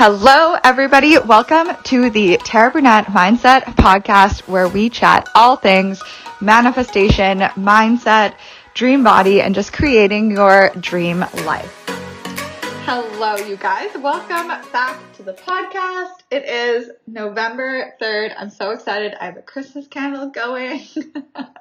[0.00, 1.18] Hello, everybody.
[1.18, 6.00] Welcome to the Tara Brunette Mindset Podcast, where we chat all things
[6.40, 8.36] manifestation, mindset,
[8.74, 11.74] dream body, and just creating your dream life.
[12.84, 13.90] Hello, you guys.
[13.96, 16.12] Welcome back to the podcast.
[16.30, 18.34] It is November 3rd.
[18.38, 19.14] I'm so excited.
[19.20, 20.86] I have a Christmas candle going.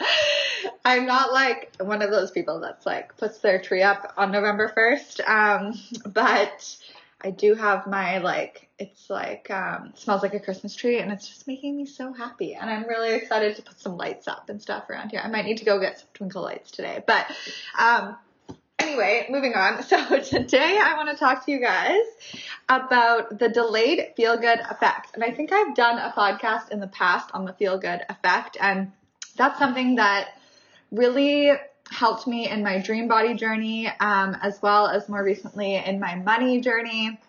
[0.85, 4.71] I'm not like one of those people that's like puts their tree up on November
[4.77, 5.27] 1st.
[5.27, 5.73] Um,
[6.13, 6.77] but
[7.19, 11.27] I do have my like it's like um smells like a Christmas tree and it's
[11.27, 14.61] just making me so happy and I'm really excited to put some lights up and
[14.61, 15.21] stuff around here.
[15.23, 17.03] I might need to go get some twinkle lights today.
[17.05, 17.25] But
[17.77, 18.17] um
[18.77, 19.83] anyway, moving on.
[19.87, 22.03] So today I want to talk to you guys
[22.69, 25.15] about the delayed feel good effect.
[25.15, 28.57] And I think I've done a podcast in the past on the feel good effect
[28.59, 28.91] and
[29.35, 30.29] that's something that
[30.91, 31.51] really
[31.89, 36.15] helped me in my dream body journey, um, as well as more recently in my
[36.15, 37.19] money journey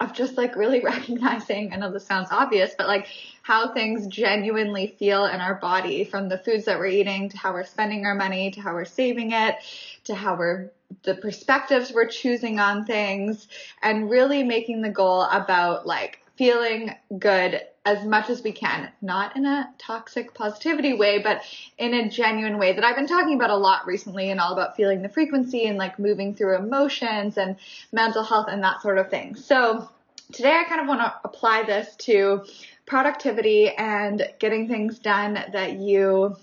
[0.00, 3.08] of just like really recognizing, I know this sounds obvious, but like
[3.42, 7.52] how things genuinely feel in our body from the foods that we're eating to how
[7.52, 9.56] we're spending our money to how we're saving it
[10.04, 10.70] to how we're
[11.02, 13.48] the perspectives we're choosing on things
[13.82, 19.36] and really making the goal about like feeling good as much as we can, not
[19.36, 21.42] in a toxic positivity way, but
[21.76, 24.76] in a genuine way that I've been talking about a lot recently and all about
[24.76, 27.56] feeling the frequency and like moving through emotions and
[27.92, 29.36] mental health and that sort of thing.
[29.36, 29.90] So
[30.32, 32.44] today I kind of want to apply this to
[32.86, 36.36] productivity and getting things done that you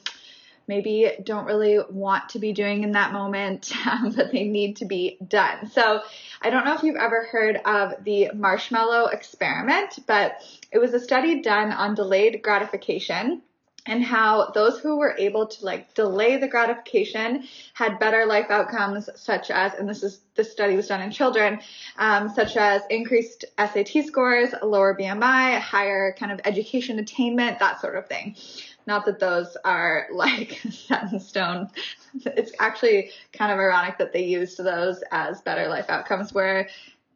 [0.72, 4.86] maybe don't really want to be doing in that moment, um, but they need to
[4.86, 5.70] be done.
[5.70, 6.02] So
[6.42, 10.38] I don't know if you've ever heard of the marshmallow experiment, but
[10.72, 13.42] it was a study done on delayed gratification
[13.88, 19.10] and how those who were able to like delay the gratification had better life outcomes
[19.16, 21.60] such as and this is this study was done in children
[21.98, 27.96] um, such as increased SAT scores lower BMI higher kind of education attainment that sort
[27.96, 28.36] of thing
[28.88, 31.70] not that those are like set in stone.
[32.26, 36.70] It's actually kind of ironic that they used those as better life outcomes where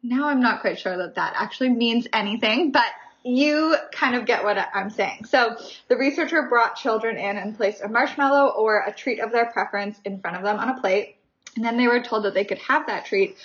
[0.04, 2.86] now I'm not quite sure that that actually means anything, but
[3.24, 5.26] you kind of get what I'm saying.
[5.26, 9.48] So the researcher brought children in and placed a marshmallow or a treat of their
[9.48, 11.16] preference in front of them on a plate.
[11.56, 13.38] And then they were told that they could have that treat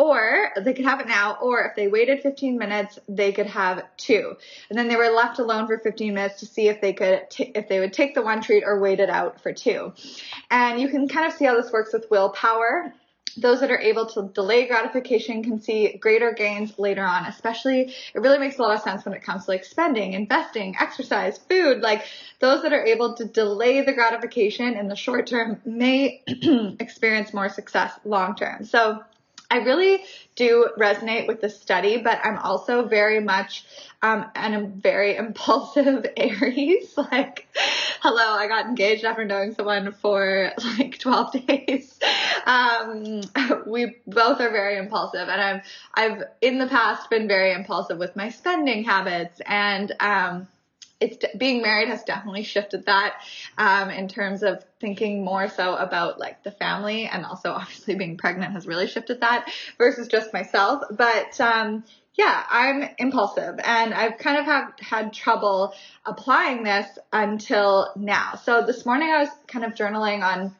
[0.00, 3.84] or they could have it now, or if they waited 15 minutes, they could have
[3.98, 4.34] two.
[4.70, 7.52] And then they were left alone for 15 minutes to see if they could, t-
[7.54, 9.92] if they would take the one treat or wait it out for two.
[10.50, 12.94] And you can kind of see how this works with willpower
[13.36, 18.18] those that are able to delay gratification can see greater gains later on, especially it
[18.18, 21.80] really makes a lot of sense when it comes to like spending, investing, exercise, food.
[21.80, 22.04] Like
[22.40, 26.24] those that are able to delay the gratification in the short term may
[26.80, 28.64] experience more success long term.
[28.64, 29.00] So
[29.50, 30.04] I really
[30.36, 33.64] do resonate with the study, but I'm also very much
[34.00, 36.96] um, and a very impulsive Aries.
[36.96, 37.48] like,
[38.00, 41.98] hello, I got engaged after knowing someone for like 12 days.
[42.46, 43.22] Um,
[43.66, 45.62] we both are very impulsive, and I've
[45.94, 50.48] I've in the past been very impulsive with my spending habits and um,
[51.00, 53.22] it's being married has definitely shifted that
[53.58, 58.16] um, in terms of thinking more so about like the family and also obviously being
[58.16, 60.82] pregnant has really shifted that versus just myself.
[60.90, 61.84] But um,
[62.14, 65.72] yeah i'm impulsive and i've kind of have had trouble
[66.04, 68.34] applying this until now.
[68.42, 70.54] So this morning i was kind of journaling on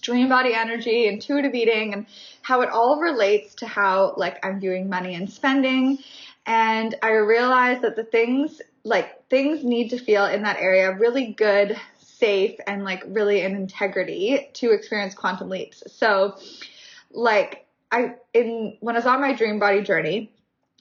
[0.00, 2.06] dream body energy intuitive eating and
[2.40, 5.98] how it all relates to how like i'm viewing money and spending.
[6.46, 11.32] And i realized that the things like things need to feel in that area really
[11.32, 15.82] good, safe, and like really in integrity to experience quantum leaps.
[15.92, 16.36] So,
[17.10, 20.32] like, I, in, when I was on my dream body journey,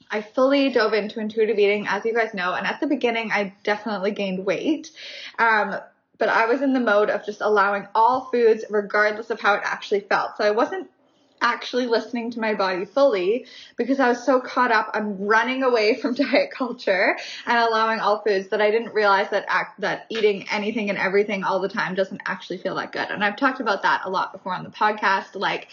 [0.09, 3.53] I fully dove into intuitive eating, as you guys know, and at the beginning, I
[3.63, 4.91] definitely gained weight.
[5.39, 5.75] Um,
[6.17, 9.61] but I was in the mode of just allowing all foods, regardless of how it
[9.63, 10.37] actually felt.
[10.37, 10.89] So I wasn't
[11.41, 13.45] actually listening to my body fully
[13.75, 18.21] because I was so caught up on running away from diet culture and allowing all
[18.21, 21.95] foods that I didn't realize that act, that eating anything and everything all the time
[21.95, 23.09] doesn't actually feel that good.
[23.09, 25.35] And I've talked about that a lot before on the podcast.
[25.35, 25.69] Like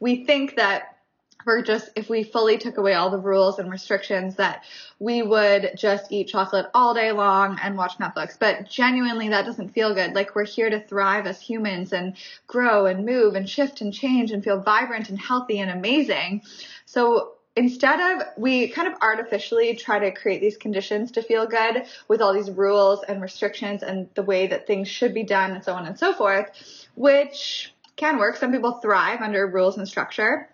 [0.00, 0.96] we think that
[1.44, 4.64] we're just if we fully took away all the rules and restrictions that
[4.98, 8.38] we would just eat chocolate all day long and watch Netflix.
[8.38, 10.14] But genuinely that doesn't feel good.
[10.14, 12.16] Like we're here to thrive as humans and
[12.46, 16.42] grow and move and shift and change and feel vibrant and healthy and amazing.
[16.86, 21.84] So instead of we kind of artificially try to create these conditions to feel good
[22.08, 25.64] with all these rules and restrictions and the way that things should be done and
[25.64, 26.50] so on and so forth,
[26.94, 28.36] which can work.
[28.36, 30.48] Some people thrive under rules and structure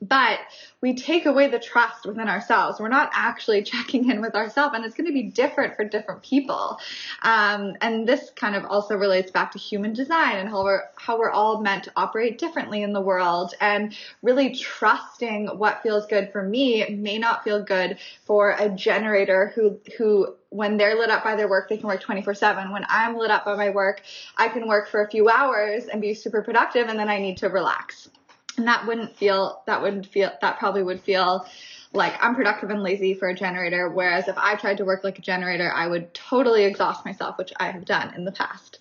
[0.00, 0.40] but
[0.80, 2.78] we take away the trust within ourselves.
[2.78, 6.22] We're not actually checking in with ourselves, and it's going to be different for different
[6.22, 6.78] people.
[7.22, 11.18] Um, and this kind of also relates back to human design and how we're how
[11.18, 16.30] we're all meant to operate differently in the world, and really trusting what feels good
[16.32, 21.22] for me may not feel good for a generator who who when they're lit up
[21.24, 22.70] by their work, they can work 24 7.
[22.70, 24.02] When I'm lit up by my work,
[24.36, 27.38] I can work for a few hours and be super productive, and then I need
[27.38, 28.08] to relax
[28.58, 31.46] and that wouldn't feel that wouldn't feel that probably would feel
[31.92, 35.18] like I'm productive and lazy for a generator whereas if i tried to work like
[35.18, 38.78] a generator i would totally exhaust myself which i have done in the past.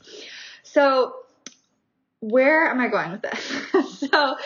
[0.63, 1.15] So
[2.19, 4.09] where am i going with this?
[4.09, 4.37] So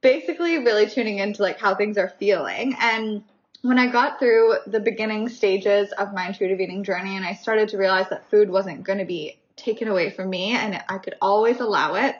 [0.00, 2.76] basically really tuning into like how things are feeling.
[2.80, 3.24] And
[3.62, 7.70] when I got through the beginning stages of my intuitive eating journey and I started
[7.70, 11.16] to realize that food wasn't going to be taken away from me and I could
[11.20, 12.14] always allow it,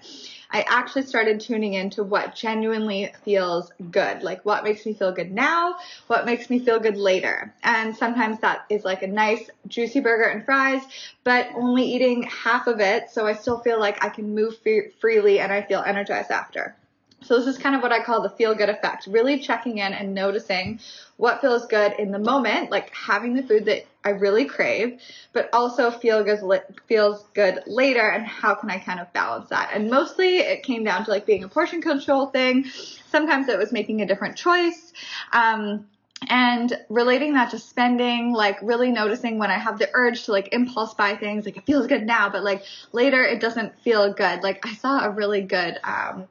[0.50, 4.22] I actually started tuning into what genuinely feels good.
[4.22, 7.54] Like what makes me feel good now, what makes me feel good later.
[7.62, 10.82] And sometimes that is like a nice juicy burger and fries,
[11.22, 14.90] but only eating half of it so I still feel like I can move free-
[15.00, 16.76] freely and I feel energized after.
[17.22, 19.06] So this is kind of what I call the feel good effect.
[19.06, 20.80] Really checking in and noticing
[21.16, 25.00] what feels good in the moment, like having the food that I really crave,
[25.32, 26.40] but also feel good
[26.86, 29.70] feels good later and how can I kind of balance that?
[29.74, 32.64] And mostly it came down to like being a portion control thing.
[33.10, 34.92] Sometimes it was making a different choice.
[35.32, 35.86] Um,
[36.28, 40.52] and relating that to spending, like really noticing when I have the urge to like
[40.52, 44.42] impulse buy things, like it feels good now, but like later it doesn't feel good.
[44.42, 46.26] Like I saw a really good, um,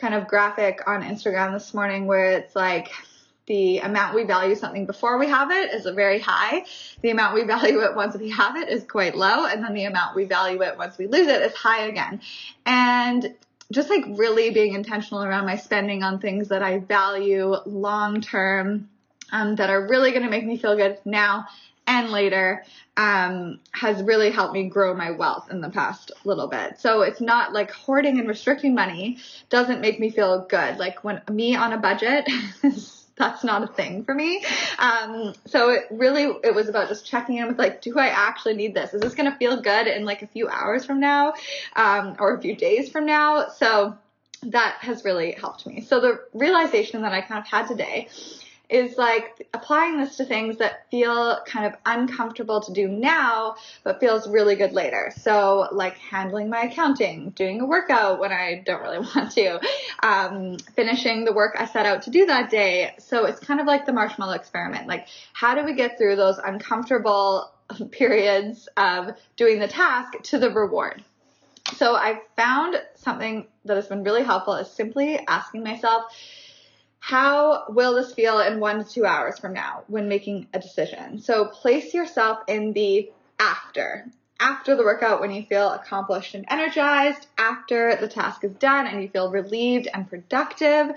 [0.00, 2.90] kind of graphic on Instagram this morning where it's like
[3.46, 6.64] the amount we value something before we have it is a very high.
[7.02, 9.44] The amount we value it once we have it is quite low.
[9.44, 12.20] And then the amount we value it once we lose it is high again.
[12.64, 13.34] And
[13.72, 18.88] just like really being intentional around my spending on things that I value long term,
[19.32, 21.46] um, that are really going to make me feel good now
[21.86, 22.64] and later
[23.00, 26.78] um, has really helped me grow my wealth in the past little bit.
[26.78, 29.16] So it's not like hoarding and restricting money
[29.48, 30.76] doesn't make me feel good.
[30.76, 32.28] Like when me on a budget
[33.16, 34.44] that's not a thing for me.
[34.78, 38.54] Um, so it really, it was about just checking in with like, do I actually
[38.54, 38.92] need this?
[38.92, 41.32] Is this going to feel good in like a few hours from now,
[41.76, 43.48] um, or a few days from now?
[43.48, 43.96] So
[44.42, 45.82] that has really helped me.
[45.82, 48.08] So the realization that I kind of had today
[48.70, 53.98] is like applying this to things that feel kind of uncomfortable to do now, but
[53.98, 55.12] feels really good later.
[55.16, 59.60] So like handling my accounting, doing a workout when I don't really want to,
[60.02, 62.94] um, finishing the work I set out to do that day.
[62.98, 64.86] So it's kind of like the marshmallow experiment.
[64.86, 67.50] Like how do we get through those uncomfortable
[67.90, 71.02] periods of doing the task to the reward?
[71.74, 76.04] So I found something that has been really helpful is simply asking myself,
[77.00, 81.18] how will this feel in one to two hours from now when making a decision?
[81.18, 84.06] So place yourself in the after.
[84.38, 89.02] After the workout, when you feel accomplished and energized, after the task is done and
[89.02, 90.94] you feel relieved and productive,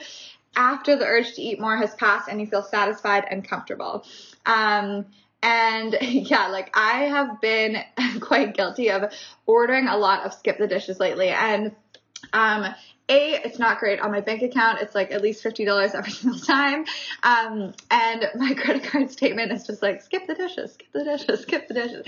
[0.56, 4.06] after the urge to eat more has passed and you feel satisfied and comfortable.
[4.46, 5.06] Um,
[5.42, 7.78] and yeah, like I have been
[8.20, 9.14] quite guilty of
[9.46, 11.30] ordering a lot of skip the dishes lately.
[11.30, 11.76] And
[12.32, 12.74] um,
[13.10, 14.80] a, it's not great on my bank account.
[14.82, 16.86] It's like at least $50 every single time.
[17.22, 21.42] Um, and my credit card statement is just like, skip the dishes, skip the dishes,
[21.42, 22.06] skip the dishes.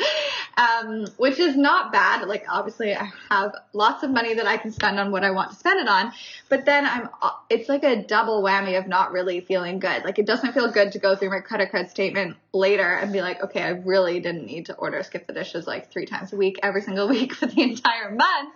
[0.58, 2.26] Um, which is not bad.
[2.28, 5.52] Like obviously I have lots of money that I can spend on what I want
[5.52, 6.14] to spend it on.
[6.48, 7.10] But then I'm,
[7.50, 10.06] it's like a double whammy of not really feeling good.
[10.06, 13.22] Like it doesn't feel good to go through my credit card statement later and be
[13.22, 16.38] like, okay, I really didn't need to order skip the dishes like three times a
[16.38, 18.54] week, every single week for the entire month.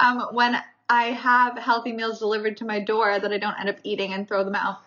[0.00, 0.56] Um, when
[0.88, 4.28] I have healthy meals delivered to my door that I don't end up eating and
[4.28, 4.78] throw them out.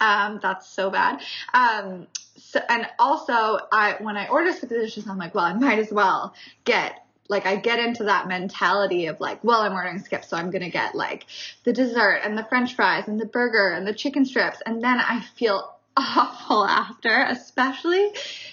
[0.00, 1.20] Um, that's so bad.
[1.54, 5.92] Um, so, and also I, when I order dishes, I'm like, well, I might as
[5.92, 10.36] well get like I get into that mentality of like, well, I'm ordering skips, so
[10.36, 11.26] I'm gonna get like
[11.64, 14.98] the dessert and the French fries and the burger and the chicken strips, and then
[14.98, 18.12] I feel awful after, especially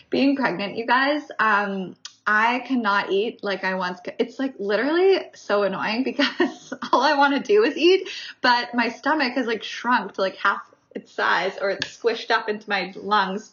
[0.09, 1.21] being pregnant, you guys.
[1.39, 1.95] Um,
[2.27, 4.15] I cannot eat like I once could.
[4.17, 8.09] It's like literally so annoying because all I want to do is eat,
[8.41, 10.61] but my stomach has like shrunk to like half
[10.93, 13.51] its size or it's squished up into my lungs.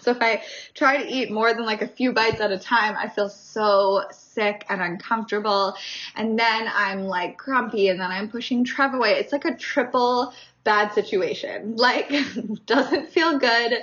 [0.00, 0.42] So if I
[0.74, 4.04] try to eat more than like a few bites at a time, I feel so
[4.12, 5.74] sick and uncomfortable.
[6.14, 9.12] And then I'm like grumpy and then I'm pushing Trev away.
[9.12, 10.32] It's like a triple
[10.64, 11.76] bad situation.
[11.76, 12.12] Like
[12.66, 13.78] doesn't feel good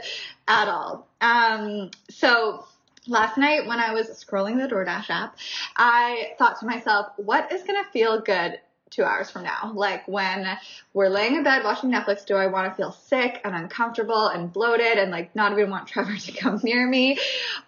[0.47, 1.07] at all.
[1.19, 2.65] Um, so
[3.07, 5.37] last night when I was scrolling the DoorDash app,
[5.75, 8.59] I thought to myself, what is going to feel good
[8.91, 9.73] two hours from now?
[9.75, 10.47] Like when
[10.93, 14.51] we're laying in bed watching Netflix, do I want to feel sick and uncomfortable and
[14.53, 17.17] bloated and like not even want Trevor to come near me?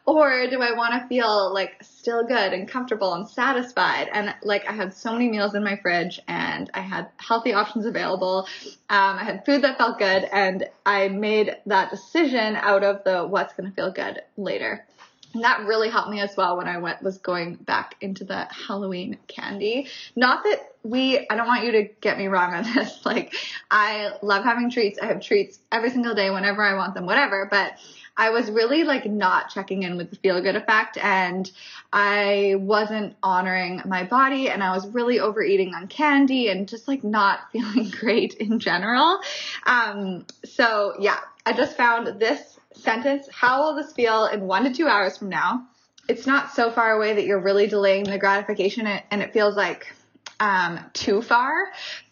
[0.06, 4.10] Or do I want to feel like still good and comfortable and satisfied?
[4.12, 7.86] And like I had so many meals in my fridge and I had healthy options
[7.86, 8.48] available.
[8.90, 13.26] Um, I had food that felt good and I made that decision out of the
[13.26, 14.86] what's going to feel good later.
[15.34, 18.46] And that really helped me as well when I went was going back into the
[18.46, 19.88] Halloween candy.
[20.16, 23.06] Not that we I don't want you to get me wrong on this.
[23.06, 23.34] Like
[23.70, 25.00] I love having treats.
[25.00, 27.74] I have treats every single day whenever I want them, whatever, but
[28.18, 31.50] I was really like not checking in with the feel good effect and
[31.94, 37.04] I wasn't honoring my body and I was really overeating on candy and just like
[37.04, 39.20] not feeling great in general.
[39.66, 44.74] Um, so yeah, I just found this sentence, how will this feel in one to
[44.74, 45.68] two hours from now?
[46.08, 49.94] It's not so far away that you're really delaying the gratification and it feels like
[50.40, 51.54] um, too far,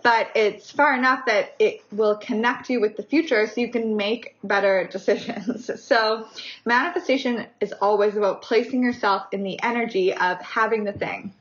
[0.04, 3.96] but it's far enough that it will connect you with the future so you can
[3.98, 5.70] make better decisions.
[5.84, 6.28] So
[6.66, 11.34] manifestation is always about placing yourself in the energy of having the thing.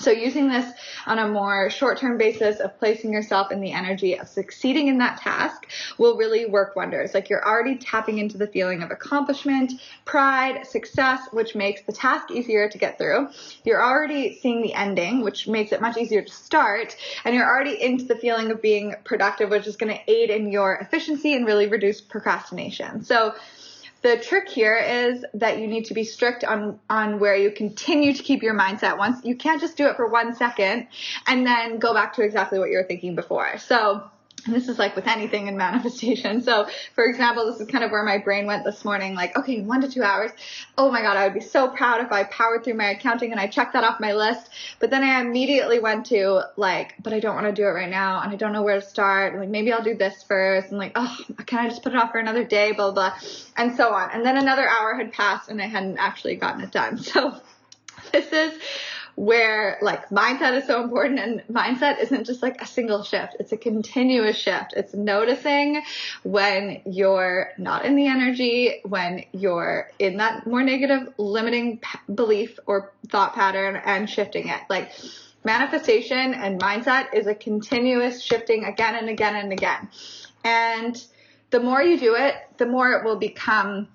[0.00, 0.72] So using this
[1.06, 5.20] on a more short-term basis of placing yourself in the energy of succeeding in that
[5.20, 7.12] task will really work wonders.
[7.12, 9.72] Like you're already tapping into the feeling of accomplishment,
[10.06, 13.28] pride, success, which makes the task easier to get through.
[13.64, 16.96] You're already seeing the ending, which makes it much easier to start.
[17.24, 20.50] And you're already into the feeling of being productive, which is going to aid in
[20.50, 23.04] your efficiency and really reduce procrastination.
[23.04, 23.34] So
[24.02, 28.12] the trick here is that you need to be strict on, on where you continue
[28.14, 30.86] to keep your mindset once you can't just do it for one second
[31.26, 33.58] and then go back to exactly what you were thinking before.
[33.58, 34.10] So
[34.46, 36.42] this is like with anything in manifestation.
[36.42, 39.14] So, for example, this is kind of where my brain went this morning.
[39.14, 40.30] Like, okay, one to two hours.
[40.76, 43.40] Oh my God, I would be so proud if I powered through my accounting and
[43.40, 44.48] I checked that off my list.
[44.78, 47.90] But then I immediately went to like, but I don't want to do it right
[47.90, 49.38] now and I don't know where to start.
[49.38, 50.70] Like, maybe I'll do this first.
[50.70, 52.72] And like, oh, can I just put it off for another day?
[52.72, 53.14] Blah, blah,
[53.56, 54.10] and so on.
[54.12, 56.98] And then another hour had passed and I hadn't actually gotten it done.
[57.10, 57.34] So,
[58.12, 58.58] this is
[59.20, 63.36] where like mindset is so important and mindset isn't just like a single shift.
[63.38, 64.72] It's a continuous shift.
[64.74, 65.82] It's noticing
[66.22, 72.58] when you're not in the energy, when you're in that more negative limiting p- belief
[72.64, 74.60] or thought pattern and shifting it.
[74.70, 74.90] Like
[75.44, 79.90] manifestation and mindset is a continuous shifting again and again and again.
[80.44, 81.04] And
[81.50, 83.88] the more you do it, the more it will become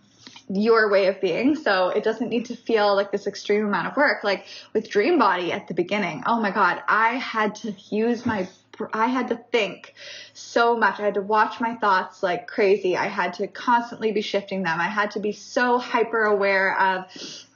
[0.49, 1.55] your way of being.
[1.55, 4.23] So it doesn't need to feel like this extreme amount of work.
[4.23, 8.47] Like with Dream Body at the beginning, oh my God, I had to use my
[8.93, 9.93] I had to think
[10.33, 10.99] so much.
[10.99, 12.97] I had to watch my thoughts like crazy.
[12.97, 14.81] I had to constantly be shifting them.
[14.81, 17.05] I had to be so hyper aware of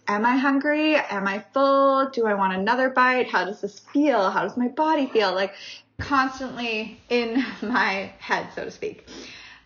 [0.08, 0.96] am I hungry?
[0.96, 2.10] Am I full?
[2.10, 3.27] Do I want another bite?
[3.27, 4.31] How does this feel?
[4.31, 5.34] How does my body feel?
[5.34, 5.53] Like
[6.00, 9.05] constantly in my head, so to speak.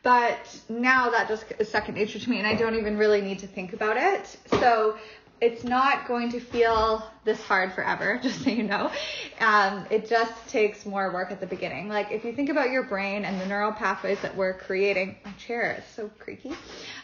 [0.04, 3.40] But now that just is second nature to me and I don't even really need
[3.40, 4.38] to think about it.
[4.60, 4.98] So
[5.40, 8.92] it's not going to feel this hard forever, just so you know.
[9.40, 11.90] Um, it just takes more work at the beginning.
[11.90, 15.32] Like if you think about your brain and the neural pathways that we're creating, my
[15.34, 16.54] chair is so creaky.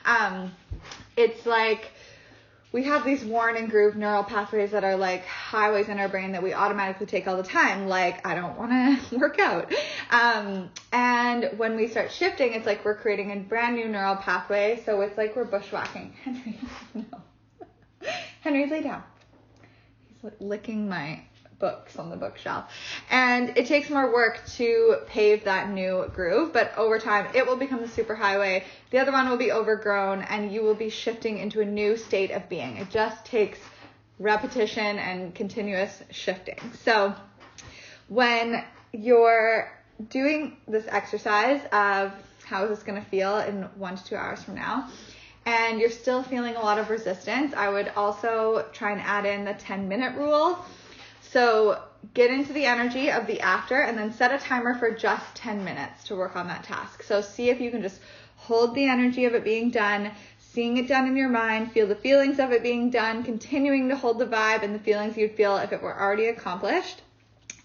[0.06, 0.54] Um,
[1.18, 1.92] it's like
[2.72, 6.34] we have these worn and grooved neural pathways that are like highways in our brain
[6.34, 7.88] that we automatically take all the time.
[7.88, 8.72] Like, I don't want
[9.10, 9.74] to work out.
[10.12, 14.82] Um, and when we start shifting, it's like we're creating a brand new neural pathway.
[14.86, 16.14] So it's like we're bushwhacking.
[16.24, 16.60] Henry,
[16.94, 17.04] no.
[18.42, 19.04] Henry, lay down.
[20.22, 21.24] He's licking my
[21.60, 22.72] books on the bookshelf.
[23.10, 27.58] And it takes more work to pave that new groove, but over time it will
[27.58, 28.64] become the superhighway.
[28.92, 32.32] The other one will be overgrown and you will be shifting into a new state
[32.32, 32.78] of being.
[32.78, 33.60] It just takes
[34.20, 36.60] repetition and continuous shifting.
[36.84, 37.14] So
[38.08, 39.72] when you're
[40.10, 42.14] doing this exercise of
[42.46, 44.90] how is this going to feel in one to two hours from now,
[45.46, 49.46] and you're still feeling a lot of resistance, I would also try and add in
[49.46, 50.64] the 10 minute rule
[51.32, 51.82] so
[52.14, 55.64] get into the energy of the after and then set a timer for just 10
[55.64, 57.04] minutes to work on that task.
[57.04, 58.00] So see if you can just
[58.36, 61.96] hold the energy of it being done, seeing it done in your mind, feel the
[61.96, 65.58] feelings of it being done, continuing to hold the vibe and the feelings you'd feel
[65.58, 67.02] if it were already accomplished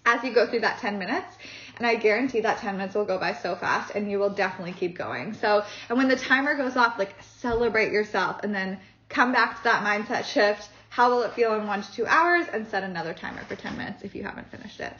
[0.04, 1.36] as you go through that 10 minutes.
[1.76, 4.72] And I guarantee that 10 minutes will go by so fast and you will definitely
[4.72, 5.32] keep going.
[5.34, 8.78] So, and when the timer goes off, like celebrate yourself and then
[9.08, 12.46] come back to that mindset shift how will it feel in one to two hours
[12.52, 14.92] and set another timer for 10 minutes if you haven't finished it.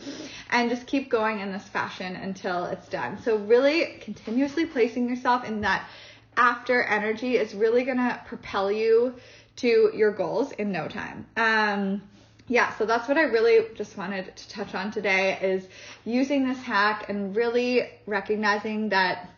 [0.51, 3.23] And just keep going in this fashion until it's done.
[3.23, 5.89] So really continuously placing yourself in that
[6.37, 9.15] after energy is really to propel you
[9.59, 11.27] to your goals in no time.
[11.37, 12.03] Um,
[12.49, 15.69] yeah, so that's what I really just wanted to touch on today is
[16.05, 19.31] using this hack and really recognizing that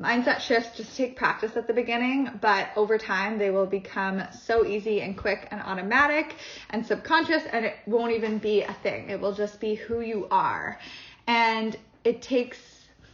[0.00, 4.64] mindset shifts just take practice at the beginning, but over time they will become so
[4.64, 6.34] easy and quick and automatic
[6.70, 9.10] and subconscious and it won't even be a thing.
[9.10, 10.78] It will just be who you are.
[11.26, 12.58] And it takes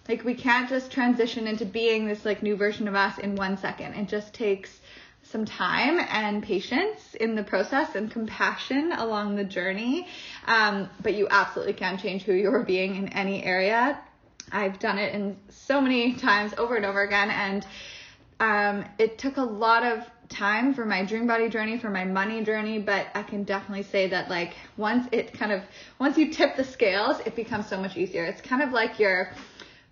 [0.08, 3.58] like we can't just transition into being this like new version of us in one
[3.58, 3.94] second.
[3.94, 4.80] It just takes
[5.22, 10.06] some time and patience in the process and compassion along the journey.
[10.46, 14.00] Um, but you absolutely can change who you're being in any area.
[14.52, 17.30] I've done it in so many times over and over again.
[17.30, 17.66] And
[18.40, 22.44] um, it took a lot of time for my dream body journey, for my money
[22.44, 25.62] journey, but I can definitely say that like once it kind of,
[25.98, 28.24] once you tip the scales, it becomes so much easier.
[28.24, 29.32] It's kind of like you're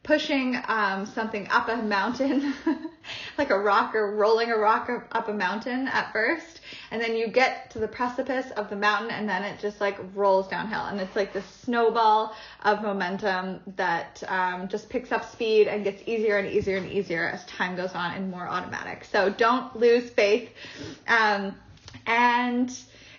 [0.02, 2.52] pushing um, something up a mountain,
[3.38, 6.60] like a rock or rolling a rock up a mountain at first,
[6.90, 9.98] and then you get to the precipice of the mountain, and then it just like
[10.14, 12.34] rolls downhill, and it's like this snowball
[12.64, 17.28] of momentum that um, just picks up speed and gets easier and easier and easier
[17.28, 19.04] as time goes on and more automatic.
[19.04, 20.50] So don't lose faith,
[21.08, 21.54] um,
[22.06, 22.70] and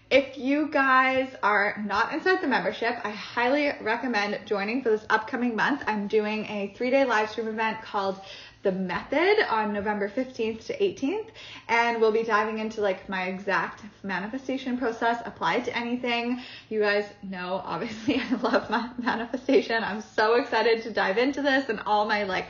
[0.10, 5.54] if you guys are not inside the membership, I highly recommend joining for this upcoming
[5.54, 5.84] month.
[5.86, 8.22] I'm doing a three day live stream event called
[8.68, 11.28] The Method on November 15th to 18th.
[11.70, 16.42] And we'll be diving into like my exact manifestation process applied to anything.
[16.68, 19.86] You guys know, obviously, I love my manifestation.
[19.86, 22.48] I'm so excited to dive into this and all my like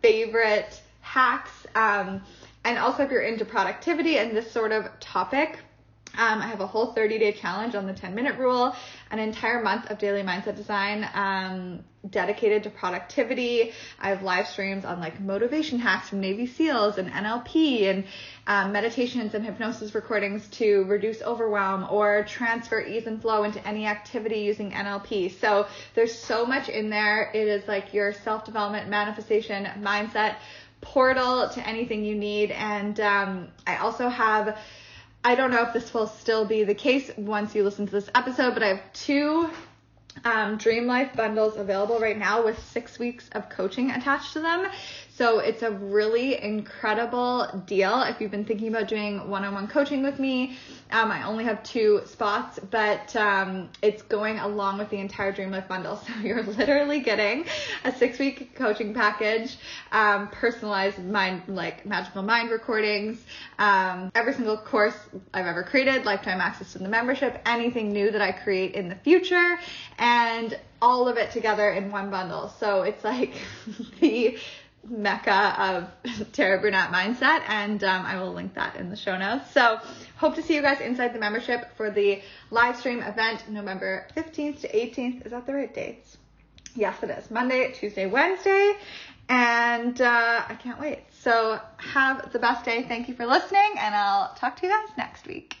[0.00, 1.66] favorite hacks.
[1.74, 2.22] Um,
[2.64, 5.58] and also if you're into productivity and this sort of topic,
[6.16, 8.74] um, I have a whole 30 day challenge on the 10 minute rule,
[9.10, 13.72] an entire month of daily mindset design um, dedicated to productivity.
[14.00, 18.04] I have live streams on like motivation hacks from Navy SEALs and NLP and
[18.46, 23.86] um, meditations and hypnosis recordings to reduce overwhelm or transfer ease and flow into any
[23.86, 25.38] activity using NLP.
[25.38, 27.30] So there's so much in there.
[27.34, 30.36] It is like your self development, manifestation, mindset
[30.80, 32.50] portal to anything you need.
[32.52, 34.58] And um, I also have
[35.24, 38.08] I don't know if this will still be the case once you listen to this
[38.14, 39.50] episode, but I have two
[40.24, 44.66] um, Dream Life bundles available right now with six weeks of coaching attached to them.
[45.18, 48.02] So it's a really incredible deal.
[48.02, 50.56] If you've been thinking about doing one-on-one coaching with me,
[50.92, 55.50] um, I only have two spots, but um, it's going along with the entire Dream
[55.50, 55.96] Life bundle.
[56.08, 57.46] So you're literally getting
[57.84, 59.58] a six-week coaching package,
[59.90, 63.20] um, personalized mind, like magical mind recordings,
[63.58, 64.96] um, every single course
[65.34, 68.94] I've ever created, lifetime access to the membership, anything new that I create in the
[68.94, 69.58] future,
[69.98, 72.54] and all of it together in one bundle.
[72.60, 73.34] So it's like
[74.00, 74.38] the
[74.86, 79.50] mecca of Tara Brunette mindset, and um, I will link that in the show notes.
[79.50, 79.80] So,
[80.16, 84.60] hope to see you guys inside the membership for the live stream event November 15th
[84.60, 85.26] to 18th.
[85.26, 86.16] Is that the right dates?
[86.74, 87.30] Yes, it is.
[87.30, 88.74] Monday, Tuesday, Wednesday,
[89.28, 91.00] and uh, I can't wait.
[91.10, 92.84] So, have the best day.
[92.86, 95.56] Thank you for listening, and I'll talk to you guys next week.